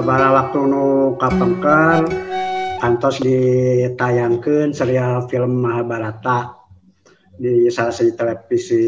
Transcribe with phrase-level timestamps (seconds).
[0.00, 2.08] sabara waktu nu kapengker
[2.80, 6.56] kantos ditayangkan serial film Mahabharata
[7.36, 8.84] di salah satu televisi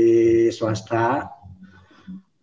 [0.49, 1.29] swasta.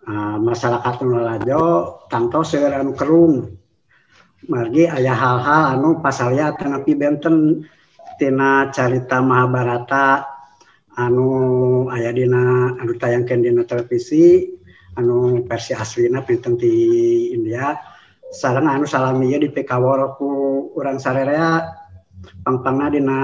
[0.05, 1.65] Uh, masyarakat nulajo
[2.13, 3.57] tangto seueur anu kerung.
[4.45, 7.65] Margi ayah hal-hal anu pasalnya tanapi benten.
[8.21, 10.29] Tina carita Mahabharata
[10.93, 14.45] anu ayah dina anu tayangkan dina televisi
[14.93, 16.69] anu versi aslina pinten di
[17.33, 17.97] India
[18.29, 19.85] sarang anu salamiya di PKW
[20.21, 20.29] ku
[20.77, 21.65] urang sarerea
[22.45, 23.19] pangpangna dina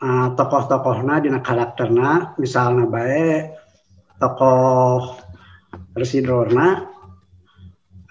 [0.00, 3.52] uh, tokoh-tokohna dina karakterna misalnya baik
[4.16, 5.20] tokoh
[5.92, 6.88] Residorna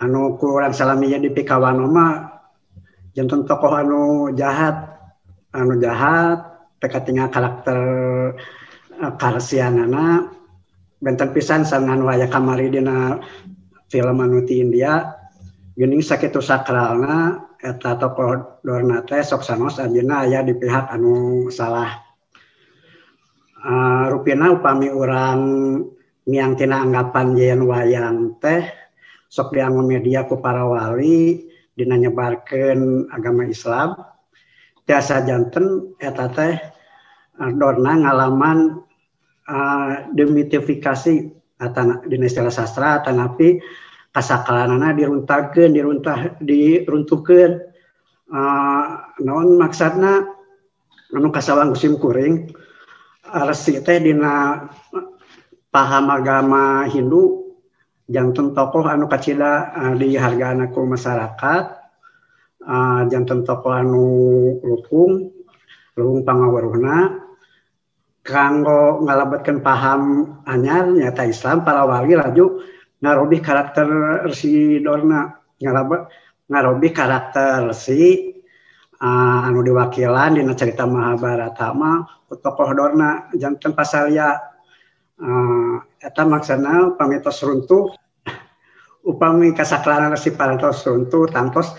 [0.06, 2.14] anu ku urang salamiya di PKW mah
[3.18, 4.86] jantan tokoh anu jahat
[5.50, 6.46] anu jahat
[6.78, 7.80] teka tinggal karakter
[9.02, 10.30] uh, karsianana
[11.02, 13.18] benten pisan sangan waya kamari dina
[13.90, 15.25] film anu ti India
[15.76, 22.00] geuning sakitu sakralna eta tokoh dorna teh sok sanos anjeunna aya di pihak anu salah.
[23.60, 25.42] Uh, rupina upami urang
[26.30, 28.64] miang tina anggapan yen wayang teh
[29.28, 34.00] sok dianggo media ku para wali dina nyebarkeun agama Islam
[34.88, 36.56] tiasa janten eta teh
[37.42, 38.80] uh, dorna ngalaman
[39.50, 43.60] uh, demitifikasi atau di istilah sastra tanapi
[44.16, 47.52] kasakalanana diruntakeun diruntah diruntuhkeun.
[48.32, 48.88] Uh,
[49.20, 50.24] naon maksudna?
[51.12, 52.50] Anu kasawang musim kuring
[53.46, 54.66] resi teh dina
[55.70, 57.52] paham agama Hindu
[58.08, 61.64] jantan tokoh anu kacila uh, dihargaan aku masyarakat
[62.64, 63.02] uh,
[63.44, 64.08] tokoh anu
[64.62, 65.36] lukung
[65.96, 67.26] lukung pangawaruhna
[68.26, 70.02] kanggo ngalabatkan paham
[70.50, 72.66] anyar nyata Islam para wali laju
[73.06, 73.88] ngarobih karakter
[74.34, 75.30] si Dorna.
[76.50, 78.34] Ngarobih karakter si
[78.98, 83.30] uh, anu diwakilan dina cerita Mahabharata mah tokoh Dorna.
[83.38, 84.34] Jantan pasalya
[85.22, 87.94] uh, eta maksana pamitos runtuh.
[89.10, 91.78] Upami kasaklanan si parantos runtuh tantos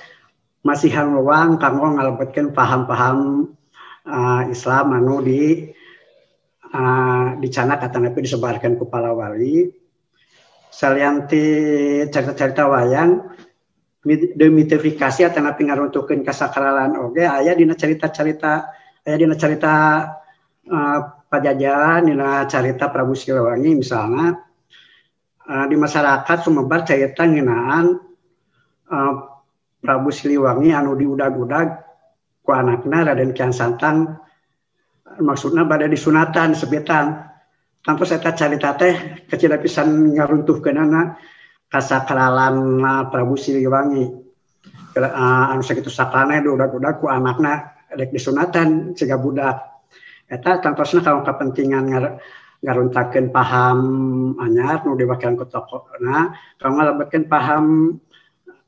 [0.63, 3.51] masihan luang kanggo ngalebetkeun paham-paham
[4.07, 5.71] uh, Islam anu di
[6.75, 9.86] uh, dicanak atanapi disebarkan kepala wali
[10.77, 11.45] salianti
[12.13, 13.25] cerita-cerita wayang
[14.37, 17.01] demitifikasi atau ngaruntukeun kasakralan.
[17.01, 20.05] Oge aya dina cerita-cerita aya dina cerita
[20.69, 20.99] uh,
[21.33, 24.37] pajajaran dina cerita Prabu Siliwangi misalnya
[25.49, 27.97] uh, di masyarakat sumebar cerita ngenaan
[28.93, 29.15] uh,
[29.81, 31.69] Prabu Siliwangi anu diudag-udag
[32.45, 34.23] ku anakna Raden Kian Santang
[35.19, 37.27] maksudnya pada disunatan sebetan
[37.87, 41.15] tanpa saya cerita teh kecil pisan ngaruntuh ke nana
[41.71, 42.83] kasakralan
[43.15, 44.27] Prabu Siliwangi.
[44.97, 49.87] Uh, anu sakitu saklana udah-udah ku anakna dek disunatan sehingga budak.
[50.27, 52.05] Eta tantosna kalau kepentingan ngar
[52.65, 53.79] ngaruntakeun paham
[54.41, 57.65] anyar nu diwakilan ku tokona kalau ngalabatkeun paham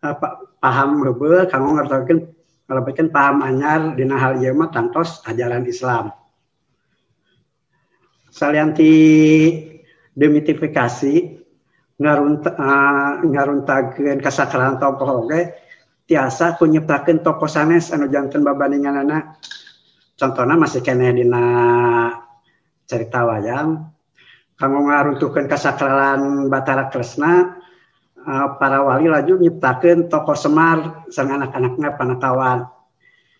[0.04, 0.16] uh,
[0.60, 2.20] paham heubeul kanggo ngaruntakeun
[2.68, 6.12] ngalabatkeun paham anyar dina hal ieu mah tantos ajaran Islam
[8.38, 8.92] salianti
[10.14, 11.14] demitifikasi
[11.98, 15.58] ngarunta uh, ngaruntakeun kasakralan tokoh oge
[16.06, 19.34] tiasa ku nyiptakeun tokoh sanes anu janten babandinganana
[20.14, 21.44] contohna masih kene dina
[22.86, 23.90] cerita wayang
[24.54, 27.58] kanggo ngaruntuhkeun kasakralan Batara Kresna
[28.58, 32.68] para wali laju nyiptakeun tokoh Semar sang anak-anaknya panakawan.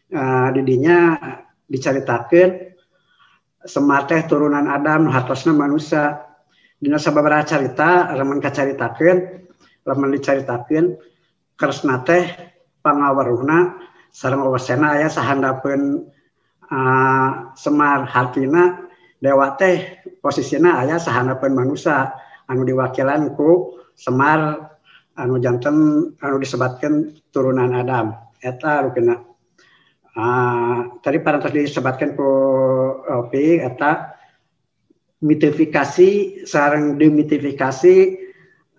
[0.09, 1.21] Uh, didinya
[1.69, 2.78] diceritakeun
[3.67, 6.23] Semar teh turunan Adam hatosna manusia.
[6.79, 9.19] Dina sababaraha carita lamun kacaritakeun
[9.83, 10.95] lamun dicaritakeun
[11.59, 12.23] Kresna teh
[12.87, 13.83] pangawaruhna
[14.15, 16.07] sareng wawasena aya sahandapeun
[16.71, 18.87] uh, Semar hartina
[19.19, 22.15] dewa teh posisina aya sahandapeun manusia.
[22.47, 24.71] Anu diwakilan ku Semar
[25.19, 25.75] anu janten
[26.23, 28.15] anu disebatkan turunan Adam.
[28.39, 29.19] Eta rukina.
[30.15, 30.58] Uh,
[31.09, 32.29] tadi parantos disebutkan ku
[33.09, 34.13] Opi eta
[35.25, 37.97] mitifikasi sarang demitifikasi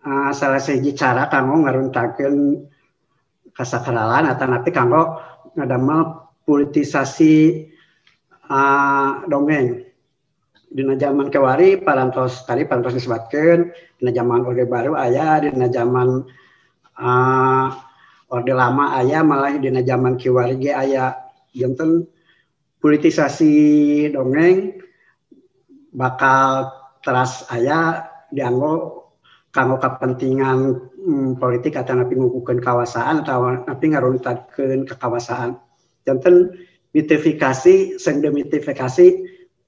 [0.05, 2.69] uh, salah siji cara kanggo ngaruntakeun
[3.57, 5.17] kasakralan atau nanti kanggo
[5.57, 7.65] ngadamel politisasi
[8.45, 9.89] uh, dongeng.
[10.69, 16.29] Dina zaman kewari parantos tadi parantos disebutkan dina zaman orde baru ayah dina zaman
[16.93, 17.67] uh,
[18.29, 21.17] orde lama ayah malah dina zaman kiwari ge ayah
[21.57, 22.05] jantan
[22.79, 23.53] politisasi
[24.11, 24.79] dongeng
[25.91, 26.71] bakal
[27.03, 28.99] teras ayah dianggo
[29.49, 30.59] kanggo kepentingan
[30.93, 35.57] hmm, politik atau napi ngukuhkeun kawasan atau napi ngaruntatkeun kekawasan.
[36.05, 36.53] Janten
[36.93, 39.07] mitifikasi sing demitifikasi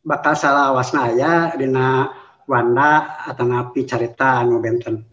[0.05, 2.09] bakal salah wasna aya dina
[2.49, 5.07] Wanda atau napi carita anu benten.